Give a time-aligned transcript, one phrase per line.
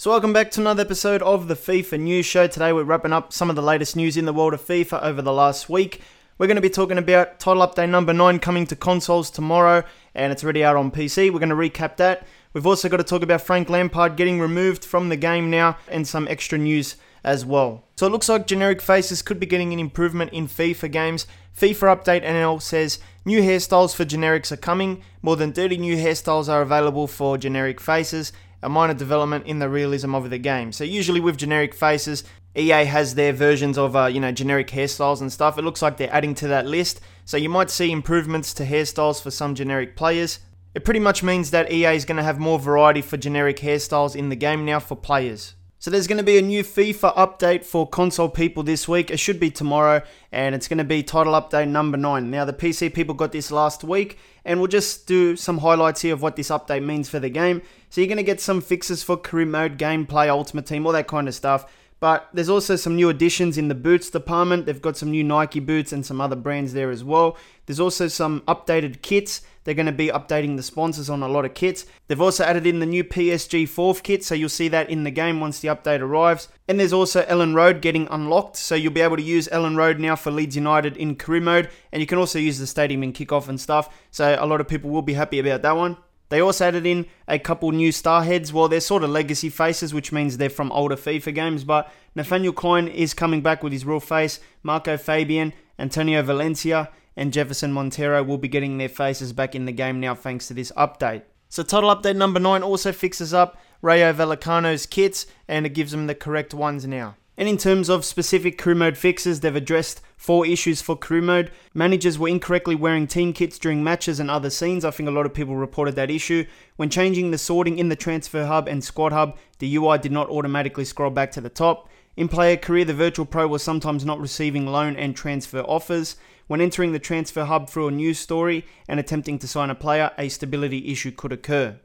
[0.00, 2.46] So, welcome back to another episode of the FIFA News Show.
[2.46, 5.20] Today, we're wrapping up some of the latest news in the world of FIFA over
[5.20, 6.02] the last week.
[6.38, 9.82] We're going to be talking about title update number 9 coming to consoles tomorrow,
[10.14, 11.32] and it's already out on PC.
[11.32, 12.28] We're going to recap that.
[12.52, 16.06] We've also got to talk about Frank Lampard getting removed from the game now, and
[16.06, 16.94] some extra news
[17.24, 17.82] as well.
[17.96, 21.26] So, it looks like generic faces could be getting an improvement in FIFA games.
[21.58, 25.02] FIFA Update NL says new hairstyles for generics are coming.
[25.22, 28.32] More than 30 new hairstyles are available for generic faces
[28.62, 30.72] a minor development in the realism of the game.
[30.72, 32.24] So usually with generic faces,
[32.56, 35.58] EA has their versions of uh, you know generic hairstyles and stuff.
[35.58, 37.00] It looks like they're adding to that list.
[37.24, 40.40] So you might see improvements to hairstyles for some generic players.
[40.74, 44.14] It pretty much means that EA is going to have more variety for generic hairstyles
[44.16, 45.54] in the game now for players.
[45.80, 49.12] So there's going to be a new FIFA update for console people this week.
[49.12, 52.28] It should be tomorrow, and it's going to be title update number 9.
[52.28, 56.14] Now the PC people got this last week, and we'll just do some highlights here
[56.14, 57.62] of what this update means for the game.
[57.90, 61.06] So you're going to get some fixes for career mode, gameplay, ultimate team, all that
[61.06, 61.72] kind of stuff.
[62.00, 64.66] But there's also some new additions in the boots department.
[64.66, 67.36] They've got some new Nike boots and some other brands there as well.
[67.66, 69.42] There's also some updated kits.
[69.68, 71.84] They're going to be updating the sponsors on a lot of kits.
[72.06, 75.10] They've also added in the new PSG 4th kit, so you'll see that in the
[75.10, 76.48] game once the update arrives.
[76.66, 80.00] And there's also Elland Road getting unlocked, so you'll be able to use Elland Road
[80.00, 83.12] now for Leeds United in career mode, and you can also use the stadium in
[83.12, 83.94] kickoff and stuff.
[84.10, 85.98] So a lot of people will be happy about that one.
[86.30, 88.50] They also added in a couple new star heads.
[88.50, 91.64] Well, they're sort of legacy faces, which means they're from older FIFA games.
[91.64, 94.40] But Nathaniel Clyne is coming back with his real face.
[94.62, 96.88] Marco Fabian, Antonio Valencia,
[97.18, 100.54] and Jefferson Montero will be getting their faces back in the game now thanks to
[100.54, 101.22] this update.
[101.48, 106.06] So, total update number 9 also fixes up Rayo Vallecano's kits and it gives them
[106.06, 107.16] the correct ones now.
[107.36, 111.50] And in terms of specific career mode fixes, they've addressed four issues for career mode.
[111.74, 114.84] Managers were incorrectly wearing team kits during matches and other scenes.
[114.84, 116.44] I think a lot of people reported that issue.
[116.76, 120.28] When changing the sorting in the transfer hub and squad hub, the UI did not
[120.28, 121.88] automatically scroll back to the top.
[122.16, 126.16] In player career, the virtual pro was sometimes not receiving loan and transfer offers.
[126.48, 130.10] When entering the transfer hub through a news story and attempting to sign a player,
[130.18, 131.78] a stability issue could occur.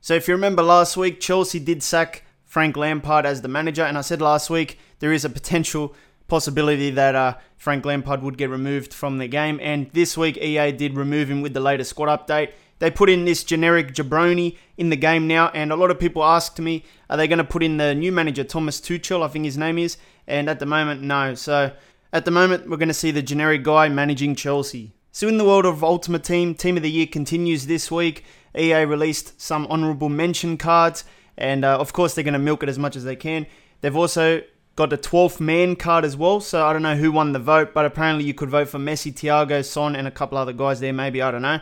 [0.00, 3.84] So if you remember last week, Chelsea did sack Frank Lampard as the manager.
[3.84, 5.94] And I said last week there is a potential
[6.26, 9.60] possibility that uh, Frank Lampard would get removed from the game.
[9.62, 12.52] And this week EA did remove him with the latest squad update.
[12.78, 16.22] They put in this generic jabroni in the game now, and a lot of people
[16.22, 19.44] asked me, are they going to put in the new manager, Thomas Tuchel, I think
[19.44, 19.96] his name is?
[20.28, 21.34] And at the moment, no.
[21.34, 21.72] So
[22.12, 24.94] at the moment, we're going to see the generic guy managing Chelsea.
[25.12, 28.24] So in the world of Ultimate Team, Team of the Year continues this week.
[28.56, 31.04] EA released some honourable mention cards.
[31.36, 33.46] And uh, of course, they're going to milk it as much as they can.
[33.80, 34.42] They've also
[34.76, 36.40] got the 12th man card as well.
[36.40, 39.12] So I don't know who won the vote, but apparently you could vote for Messi,
[39.12, 41.20] Thiago, Son, and a couple other guys there, maybe.
[41.20, 41.60] I don't know.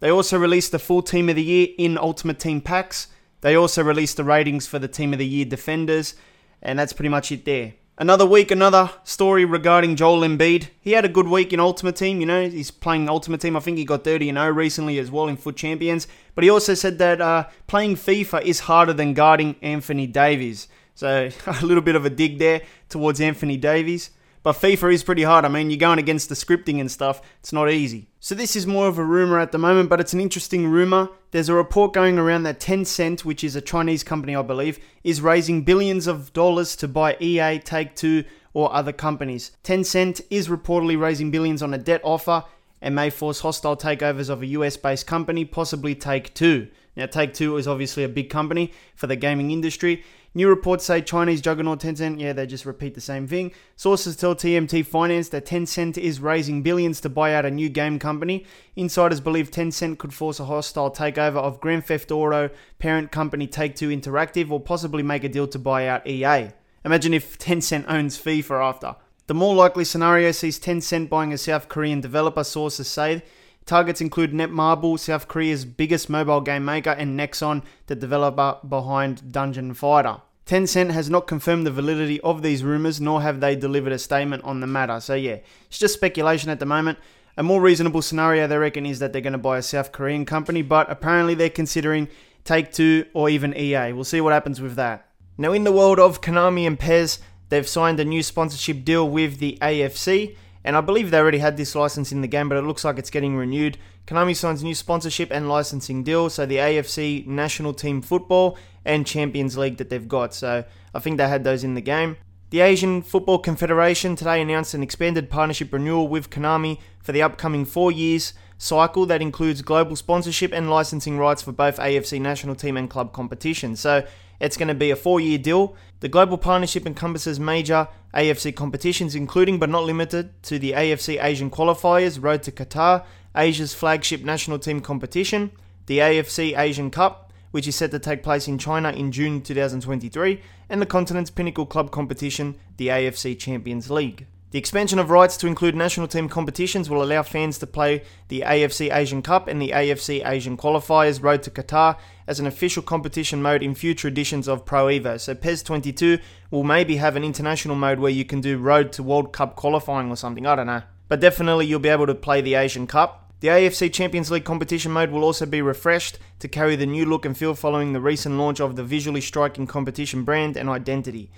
[0.00, 3.08] They also released the full team of the year in Ultimate Team packs.
[3.40, 6.14] They also released the ratings for the team of the year defenders.
[6.62, 7.74] And that's pretty much it there.
[8.00, 10.68] Another week, another story regarding Joel Embiid.
[10.80, 12.18] He had a good week in Ultimate Team.
[12.20, 13.58] You know, he's playing Ultimate Team.
[13.58, 16.08] I think he got 30 and 0 recently as well in FUT Champions.
[16.34, 20.66] But he also said that uh, playing FIFA is harder than guarding Anthony Davis.
[20.94, 24.08] So a little bit of a dig there towards Anthony Davis.
[24.42, 25.44] But FIFA is pretty hard.
[25.44, 27.20] I mean, you're going against the scripting and stuff.
[27.40, 28.08] It's not easy.
[28.20, 31.10] So this is more of a rumor at the moment, but it's an interesting rumor.
[31.30, 35.20] There's a report going around that Tencent, which is a Chinese company, I believe, is
[35.20, 38.24] raising billions of dollars to buy EA, Take Two,
[38.54, 39.52] or other companies.
[39.62, 42.44] Tencent is reportedly raising billions on a debt offer
[42.80, 46.68] and may force hostile takeovers of a US based company, possibly Take Two.
[46.96, 50.02] Now, Take Two is obviously a big company for the gaming industry.
[50.32, 53.50] New reports say Chinese juggernaut Tencent, yeah, they just repeat the same thing.
[53.74, 57.98] Sources tell TMT Finance that Tencent is raising billions to buy out a new game
[57.98, 58.46] company.
[58.76, 63.74] Insiders believe Tencent could force a hostile takeover of Grand Theft Auto parent company Take
[63.74, 66.52] Two Interactive or possibly make a deal to buy out EA.
[66.84, 68.96] Imagine if Tencent owns FIFA after.
[69.26, 73.24] The more likely scenario sees Tencent buying a South Korean developer, sources say.
[73.70, 79.74] Targets include Netmarble, South Korea's biggest mobile game maker, and Nexon, the developer behind Dungeon
[79.74, 80.22] Fighter.
[80.44, 84.42] Tencent has not confirmed the validity of these rumours, nor have they delivered a statement
[84.42, 84.98] on the matter.
[84.98, 85.38] So, yeah,
[85.68, 86.98] it's just speculation at the moment.
[87.36, 90.24] A more reasonable scenario, they reckon, is that they're going to buy a South Korean
[90.24, 92.08] company, but apparently they're considering
[92.42, 93.92] Take Two or even EA.
[93.92, 95.06] We'll see what happens with that.
[95.38, 97.20] Now, in the world of Konami and PES,
[97.50, 100.34] they've signed a new sponsorship deal with the AFC.
[100.64, 102.98] And I believe they already had this license in the game, but it looks like
[102.98, 103.78] it's getting renewed.
[104.06, 109.56] Konami signs new sponsorship and licensing deal, so the AFC National Team Football and Champions
[109.56, 110.34] League that they've got.
[110.34, 110.64] So
[110.94, 112.16] I think they had those in the game.
[112.50, 117.64] The Asian Football Confederation today announced an expanded partnership renewal with Konami for the upcoming
[117.64, 122.76] four years cycle that includes global sponsorship and licensing rights for both AFC national team
[122.76, 123.80] and club competitions.
[123.80, 124.04] So
[124.40, 125.76] It's going to be a four year deal.
[126.00, 131.50] The global partnership encompasses major AFC competitions, including but not limited to the AFC Asian
[131.50, 133.04] Qualifiers, Road to Qatar,
[133.36, 135.50] Asia's flagship national team competition,
[135.86, 140.40] the AFC Asian Cup, which is set to take place in China in June 2023,
[140.68, 144.26] and the continent's pinnacle club competition, the AFC Champions League.
[144.50, 148.40] The expansion of rights to include national team competitions will allow fans to play the
[148.44, 153.42] AFC Asian Cup and the AFC Asian Qualifiers Road to Qatar as an official competition
[153.42, 155.20] mode in future editions of Pro Evo.
[155.20, 156.18] So PES 22
[156.50, 160.10] will maybe have an international mode where you can do Road to World Cup qualifying
[160.10, 160.82] or something, I don't know.
[161.06, 163.32] But definitely you'll be able to play the Asian Cup.
[163.38, 167.24] The AFC Champions League competition mode will also be refreshed to carry the new look
[167.24, 171.30] and feel following the recent launch of the visually striking competition brand and identity.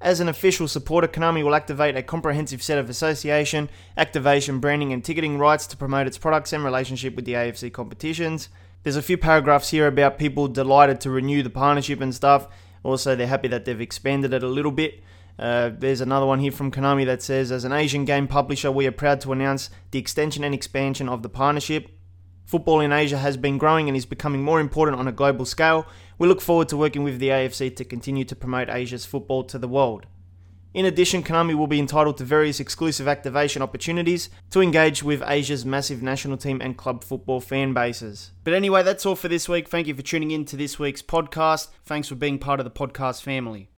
[0.00, 5.04] As an official supporter, Konami will activate a comprehensive set of association, activation, branding, and
[5.04, 8.48] ticketing rights to promote its products and relationship with the AFC competitions.
[8.84, 12.46] There's a few paragraphs here about people delighted to renew the partnership and stuff.
[12.84, 15.02] Also, they're happy that they've expanded it a little bit.
[15.36, 18.86] Uh, there's another one here from Konami that says, As an Asian game publisher, we
[18.86, 21.97] are proud to announce the extension and expansion of the partnership.
[22.48, 25.86] Football in Asia has been growing and is becoming more important on a global scale.
[26.16, 29.58] We look forward to working with the AFC to continue to promote Asia's football to
[29.58, 30.06] the world.
[30.72, 35.66] In addition, Konami will be entitled to various exclusive activation opportunities to engage with Asia's
[35.66, 38.32] massive national team and club football fan bases.
[38.44, 39.68] But anyway, that's all for this week.
[39.68, 41.68] Thank you for tuning in to this week's podcast.
[41.84, 43.68] Thanks for being part of the podcast family.